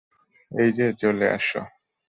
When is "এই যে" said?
0.51-0.85